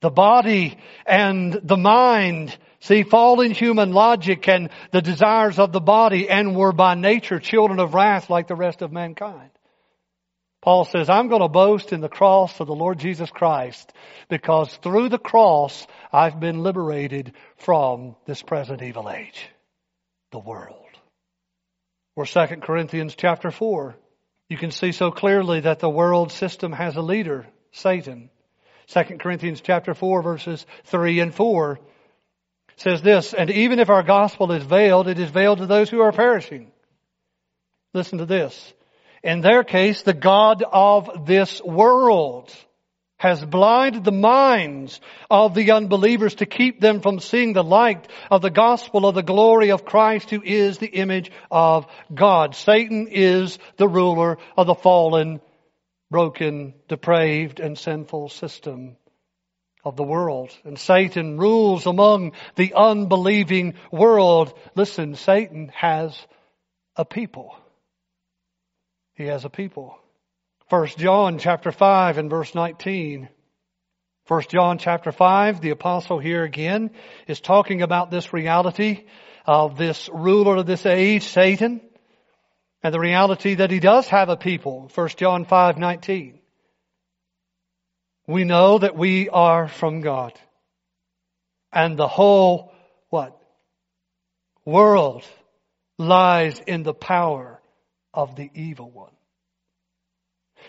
[0.00, 6.28] The body and the mind See, fallen human logic and the desires of the body
[6.28, 9.50] and were by nature children of wrath like the rest of mankind.
[10.60, 13.92] Paul says, I'm going to boast in the cross of the Lord Jesus Christ
[14.28, 19.48] because through the cross I've been liberated from this present evil age,
[20.30, 20.74] the world.
[22.16, 23.96] Or 2 Corinthians chapter 4.
[24.48, 28.30] You can see so clearly that the world system has a leader, Satan.
[28.88, 31.78] 2 Corinthians chapter 4 verses 3 and 4
[32.78, 36.00] says this, and even if our gospel is veiled, it is veiled to those who
[36.00, 36.70] are perishing.
[37.92, 38.74] Listen to this.
[39.22, 42.54] In their case, the God of this world
[43.18, 48.42] has blinded the minds of the unbelievers to keep them from seeing the light of
[48.42, 52.54] the gospel of the glory of Christ who is the image of God.
[52.54, 55.40] Satan is the ruler of the fallen,
[56.12, 58.97] broken, depraved, and sinful system
[59.88, 60.50] of the world.
[60.64, 64.52] And Satan rules among the unbelieving world.
[64.74, 66.16] Listen, Satan has
[66.94, 67.56] a people.
[69.14, 69.98] He has a people.
[70.68, 73.28] First John chapter 5 and verse 19.
[74.26, 76.90] First John chapter 5, the apostle here again
[77.26, 79.06] is talking about this reality
[79.46, 81.80] of this ruler of this age, Satan,
[82.82, 84.88] and the reality that he does have a people.
[84.88, 86.37] First John 5, 19
[88.28, 90.32] we know that we are from God.
[91.72, 92.72] And the whole,
[93.08, 93.36] what?
[94.64, 95.24] World
[95.98, 97.60] lies in the power
[98.12, 99.12] of the evil one.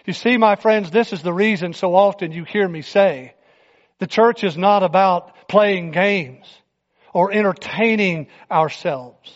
[0.06, 3.36] You see, my friends, this is the reason so often you hear me say,
[4.00, 6.48] the church is not about playing games
[7.14, 9.30] or entertaining ourselves.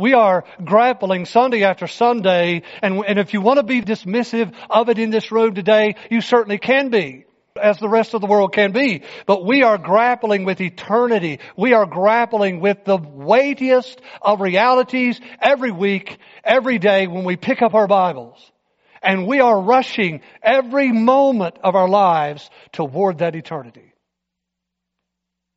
[0.00, 4.88] We are grappling Sunday after Sunday, and, and if you want to be dismissive of
[4.88, 7.26] it in this room today, you certainly can be
[7.60, 9.02] as the rest of the world can be.
[9.26, 11.40] But we are grappling with eternity.
[11.54, 17.60] We are grappling with the weightiest of realities every week, every day when we pick
[17.60, 18.38] up our Bibles.
[19.02, 23.92] And we are rushing every moment of our lives toward that eternity.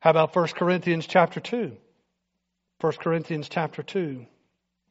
[0.02, 1.78] How about 1 Corinthians chapter 2?
[2.82, 4.26] 1 Corinthians chapter 2.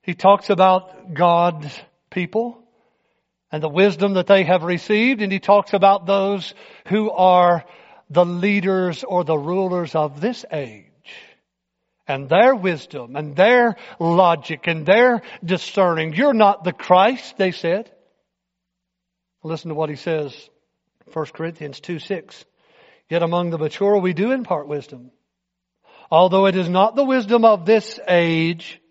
[0.02, 1.80] He talks about God's
[2.10, 2.58] people
[3.50, 6.54] and the wisdom that they have received, and he talks about those
[6.88, 7.64] who are
[8.10, 10.86] the leaders or the rulers of this age
[12.08, 16.14] and their wisdom and their logic and their discerning.
[16.14, 17.90] You're not the Christ, they said.
[19.44, 20.34] Listen to what he says,
[21.12, 22.44] 1 Corinthians 2 6.
[23.08, 25.10] Yet among the mature we do impart wisdom.
[26.10, 28.81] Although it is not the wisdom of this age,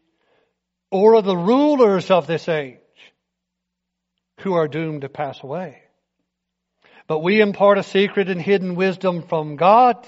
[0.91, 2.77] or of the rulers of this age
[4.41, 5.81] who are doomed to pass away.
[7.07, 10.05] But we impart a secret and hidden wisdom from God,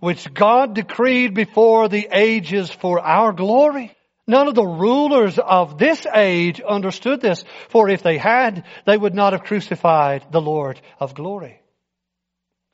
[0.00, 3.96] which God decreed before the ages for our glory.
[4.26, 9.14] None of the rulers of this age understood this, for if they had, they would
[9.14, 11.60] not have crucified the Lord of glory.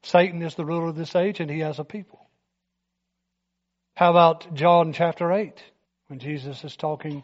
[0.03, 2.21] Satan is the ruler of this age and he has a people.
[3.97, 5.61] How about John chapter 8,
[6.09, 7.23] when Jesus is talking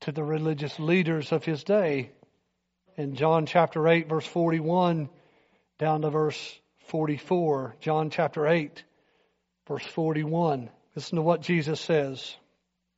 [0.00, 2.10] to the religious leaders of his day?
[2.96, 5.10] In John chapter 8, verse 41
[5.78, 6.58] down to verse
[6.88, 7.76] 44.
[7.80, 8.82] John chapter 8,
[9.68, 10.70] verse 41.
[10.94, 12.36] Listen to what Jesus says.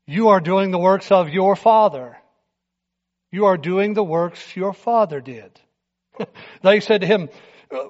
[0.07, 2.17] You are doing the works of your Father.
[3.33, 5.51] You are doing the works your Father did.
[6.63, 7.29] they said to him,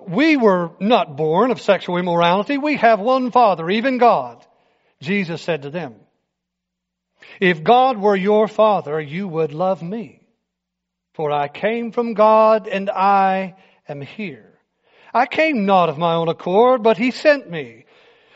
[0.06, 2.56] We were not born of sexual immorality.
[2.56, 4.44] We have one Father, even God.
[5.00, 5.94] Jesus said to them,
[7.40, 10.20] If God were your Father, you would love me.
[11.14, 13.56] For I came from God and I
[13.88, 14.58] am here.
[15.12, 17.86] I came not of my own accord, but He sent me.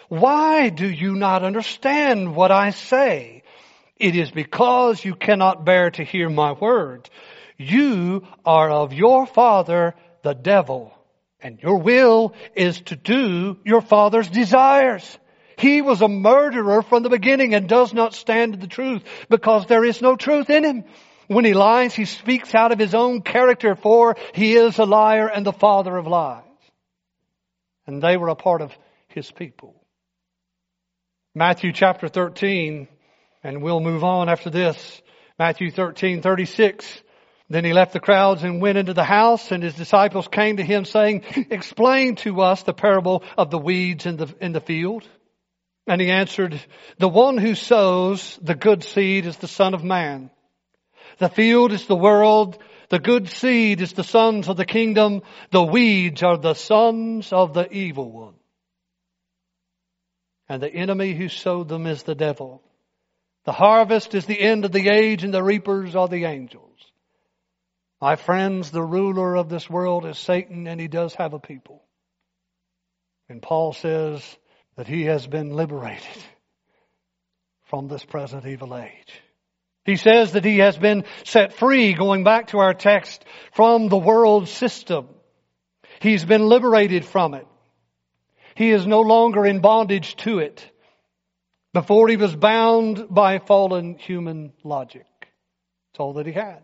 [0.08, 3.42] Why do you not understand what I say?
[3.96, 7.08] It is because you cannot bear to hear my word.
[7.56, 10.92] You are of your father, the devil,
[11.40, 15.18] and your will is to do your father's desires.
[15.62, 19.64] He was a murderer from the beginning and does not stand to the truth because
[19.66, 20.84] there is no truth in him.
[21.28, 25.28] When he lies, he speaks out of his own character for he is a liar
[25.28, 26.42] and the father of lies.
[27.86, 29.76] And they were a part of his people.
[31.32, 32.88] Matthew chapter 13
[33.44, 35.00] and we'll move on after this.
[35.38, 37.02] Matthew 13, 36.
[37.48, 40.64] Then he left the crowds and went into the house and his disciples came to
[40.64, 45.06] him saying, explain to us the parable of the weeds in the, in the field.
[45.86, 46.60] And he answered,
[46.98, 50.30] the one who sows the good seed is the son of man.
[51.18, 52.58] The field is the world.
[52.88, 55.22] The good seed is the sons of the kingdom.
[55.50, 58.34] The weeds are the sons of the evil one.
[60.48, 62.62] And the enemy who sowed them is the devil.
[63.44, 66.68] The harvest is the end of the age and the reapers are the angels.
[68.00, 71.82] My friends, the ruler of this world is Satan and he does have a people.
[73.28, 74.22] And Paul says
[74.76, 76.22] that he has been liberated
[77.64, 79.22] from this present evil age.
[79.84, 83.98] He says that he has been set free, going back to our text, from the
[83.98, 85.08] world system.
[86.00, 87.46] He's been liberated from it.
[88.54, 90.68] He is no longer in bondage to it
[91.72, 95.06] before he was bound by fallen human logic.
[95.18, 96.60] That's all that he had.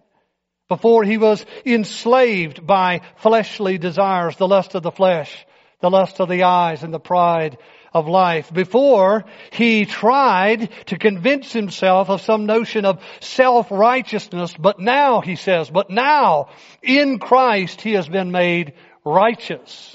[0.68, 5.46] Before he was enslaved by fleshly desires, the lust of the flesh,
[5.80, 7.56] the lust of the eyes, and the pride
[7.92, 8.52] of life.
[8.52, 15.70] Before he tried to convince himself of some notion of self-righteousness, but now, he says,
[15.70, 16.50] but now,
[16.82, 18.74] in Christ, he has been made
[19.04, 19.94] righteous.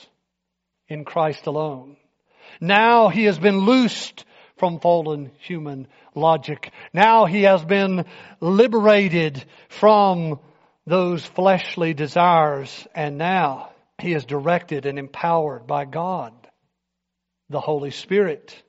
[0.90, 1.96] In Christ alone.
[2.60, 4.26] Now he has been loosed
[4.58, 6.72] from fallen human logic.
[6.94, 8.06] Now he has been
[8.40, 10.40] liberated from
[10.86, 16.34] those fleshly desires and now he is directed and empowered by God,
[17.50, 18.62] the Holy Spirit,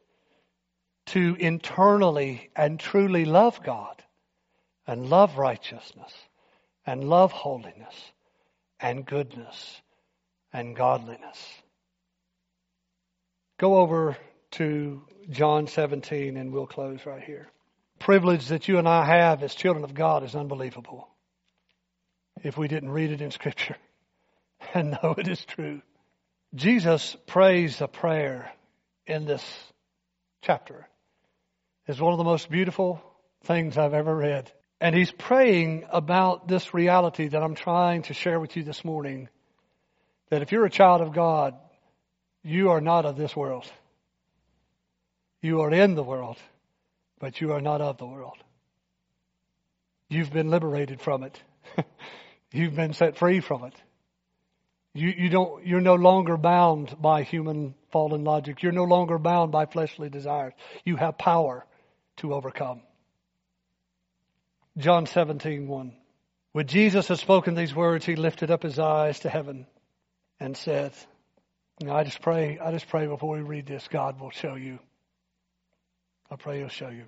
[1.06, 4.02] to internally and truly love God
[4.86, 6.12] and love righteousness
[6.86, 7.94] and love holiness
[8.80, 9.80] and goodness
[10.52, 11.38] and godliness.
[13.58, 14.16] Go over
[14.52, 17.48] to John 17 and we'll close right here.
[17.98, 21.08] Privilege that you and I have as children of God is unbelievable.
[22.42, 23.76] If we didn't read it in scripture
[24.74, 25.80] and know it is true.
[26.54, 28.52] Jesus prays a prayer
[29.06, 29.44] in this
[30.42, 30.86] chapter.
[31.86, 33.02] is one of the most beautiful
[33.44, 34.50] things I've ever read.
[34.80, 39.28] And he's praying about this reality that I'm trying to share with you this morning.
[40.30, 41.54] That if you're a child of God,
[42.42, 43.70] you are not of this world.
[45.40, 46.38] You are in the world,
[47.18, 48.36] but you are not of the world.
[50.08, 51.40] You've been liberated from it.
[52.52, 53.74] You've been set free from it.
[54.94, 58.62] You, you don't, you're no longer bound by human fallen logic.
[58.62, 60.52] You're no longer bound by fleshly desires.
[60.84, 61.64] You have power
[62.16, 62.82] to overcome.
[64.76, 65.92] John 17, 1.
[66.52, 69.66] When Jesus had spoken these words, he lifted up his eyes to heaven
[70.40, 70.92] and said,
[71.88, 74.80] I just pray, I just pray before we read this, God will show you
[76.30, 77.04] I pray he'll show you.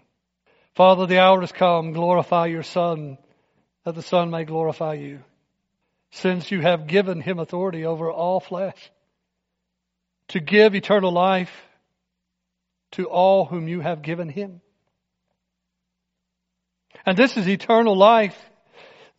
[0.75, 1.93] Father, the hour has come.
[1.93, 3.19] Glorify your Son,
[3.85, 5.21] that the Son may glorify you.
[6.13, 8.79] Since you have given him authority over all flesh,
[10.29, 11.53] to give eternal life
[12.93, 14.61] to all whom you have given him.
[17.05, 18.37] And this is eternal life,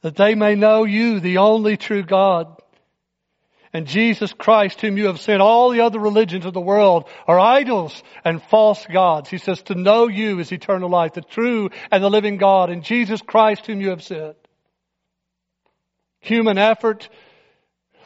[0.01, 2.62] that they may know you, the only true God,
[3.74, 5.41] and Jesus Christ whom you have sent.
[5.41, 9.30] All the other religions of the world are idols and false gods.
[9.30, 12.84] He says to know you is eternal life, the true and the living God, and
[12.84, 14.38] Jesus Christ whom you have sent.
[16.22, 17.10] Human effort,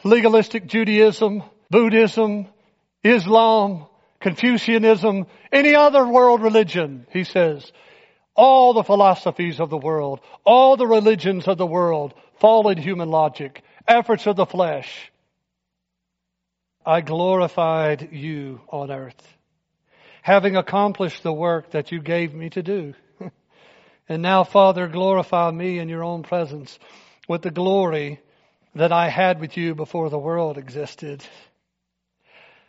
[0.04, 2.48] legalistic Judaism, Buddhism,
[3.04, 3.86] Islam,
[4.20, 7.72] Confucianism, any other world religion, he says,
[8.34, 13.62] all the philosophies of the world, all the religions of the world, fallen human logic,
[13.86, 15.10] efforts of the flesh.
[16.84, 19.36] I glorified you on earth,
[20.22, 22.94] having accomplished the work that you gave me to do.
[24.08, 26.78] and now, Father, glorify me in your own presence
[27.28, 28.20] with the glory
[28.74, 31.22] that I had with you before the world existed.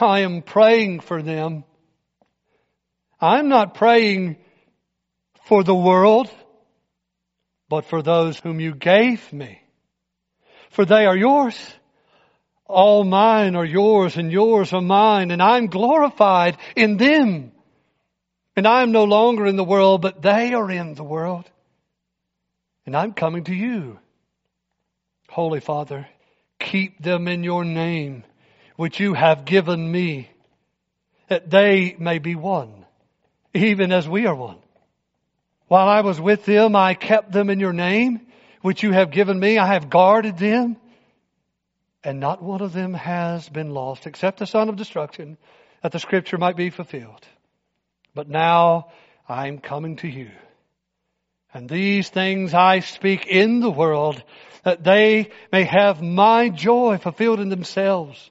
[0.00, 1.64] I am praying for them.
[3.20, 4.36] I'm not praying
[5.46, 6.30] for the world,
[7.68, 9.60] but for those whom you gave me.
[10.70, 11.56] For they are yours.
[12.66, 17.52] All mine are yours and yours are mine and I'm glorified in them.
[18.56, 21.48] And I am no longer in the world, but they are in the world.
[22.86, 23.98] And I'm coming to you.
[25.28, 26.08] Holy Father,
[26.58, 28.24] keep them in your name,
[28.76, 30.30] which you have given me,
[31.28, 32.84] that they may be one,
[33.54, 34.58] even as we are one.
[35.68, 38.20] While I was with them, I kept them in your name,
[38.62, 39.58] which you have given me.
[39.58, 40.76] I have guarded them,
[42.04, 45.38] and not one of them has been lost, except the son of destruction,
[45.82, 47.26] that the scripture might be fulfilled.
[48.14, 48.88] But now
[49.28, 50.30] I'm coming to you.
[51.52, 54.22] And these things I speak in the world,
[54.62, 58.30] that they may have my joy fulfilled in themselves.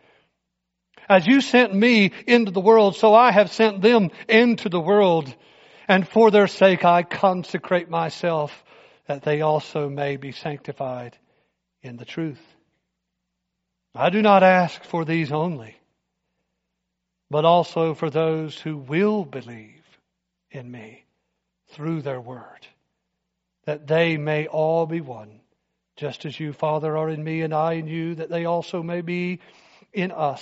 [1.09, 5.33] As you sent me into the world, so I have sent them into the world.
[5.87, 8.63] And for their sake I consecrate myself
[9.07, 11.17] that they also may be sanctified
[11.81, 12.41] in the truth.
[13.93, 15.75] I do not ask for these only,
[17.29, 19.83] but also for those who will believe
[20.49, 21.03] in me
[21.71, 22.67] through their word,
[23.65, 25.41] that they may all be one,
[25.97, 29.01] just as you, Father, are in me and I in you, that they also may
[29.01, 29.39] be
[29.91, 30.41] in us,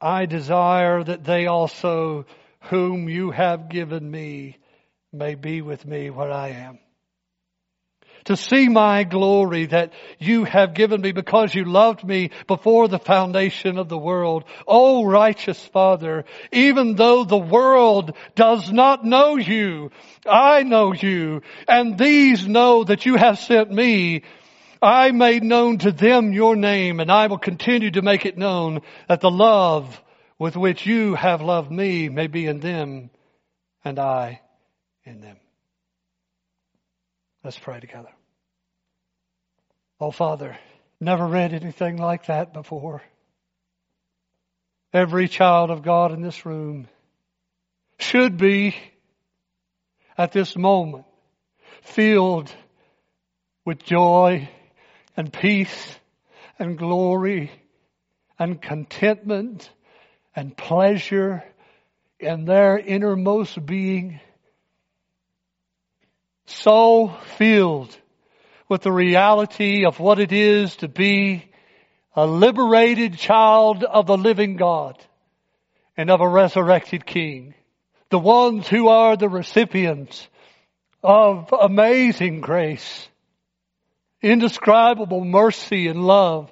[0.00, 2.26] I desire that they also,
[2.62, 4.58] whom you have given me,
[5.12, 6.78] may be with me where I am
[8.24, 12.98] to see my glory that you have given me because you loved me before the
[12.98, 14.44] foundation of the world.
[14.66, 19.90] Oh righteous Father, even though the world does not know you,
[20.26, 24.22] I know you and these know that you have sent me.
[24.84, 28.82] I made known to them your name and I will continue to make it known
[29.08, 30.00] that the love
[30.38, 33.10] with which you have loved me may be in them
[33.82, 34.42] and I
[35.04, 35.38] in them.
[37.42, 38.10] Let's pray together.
[40.00, 40.58] Oh, Father,
[41.00, 43.02] never read anything like that before.
[44.92, 46.88] Every child of God in this room
[47.98, 48.76] should be
[50.16, 51.06] at this moment
[51.82, 52.52] filled
[53.64, 54.48] with joy
[55.16, 55.98] and peace
[56.58, 57.50] and glory
[58.38, 59.70] and contentment
[60.34, 61.44] and pleasure
[62.18, 64.20] in their innermost being
[66.46, 67.96] so filled
[68.68, 71.44] with the reality of what it is to be
[72.16, 74.98] a liberated child of the living God
[75.96, 77.54] and of a resurrected King.
[78.10, 80.28] the ones who are the recipients
[81.02, 83.08] of amazing grace,
[84.24, 86.50] indescribable mercy and love.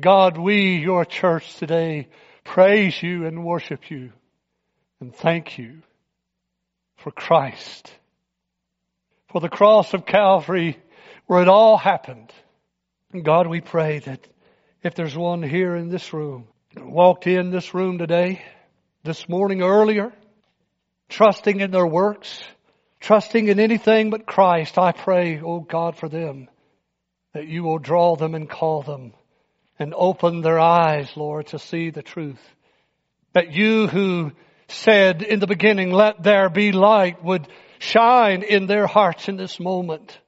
[0.00, 2.08] God, we, your church today,
[2.44, 4.12] praise you and worship you
[5.00, 5.82] and thank you
[6.96, 7.92] for Christ,
[9.28, 10.78] for the cross of Calvary
[11.26, 12.32] where it all happened.
[13.12, 14.26] And God, we pray that
[14.82, 18.42] if there's one here in this room, walked in this room today,
[19.04, 20.12] this morning earlier,
[21.08, 22.42] trusting in their works,
[23.00, 26.48] trusting in anything but Christ, I pray, oh God, for them,
[27.34, 29.12] that you will draw them and call them
[29.78, 32.40] and open their eyes, Lord, to see the truth.
[33.32, 34.32] That you who
[34.68, 37.48] said in the beginning, let there be light, would
[37.78, 40.18] shine in their hearts in this moment.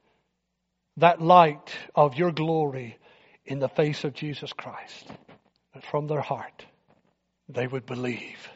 [0.97, 2.97] That light of your glory
[3.45, 5.07] in the face of Jesus Christ.
[5.73, 6.65] That from their heart
[7.49, 8.49] they would believe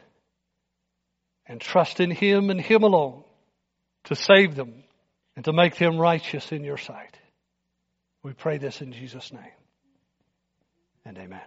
[1.46, 3.24] and trust in Him and Him alone
[4.08, 4.84] to save them
[5.36, 7.16] and to make them righteous in your sight.
[8.22, 9.52] We pray this in Jesus' name.
[11.04, 11.40] And amen.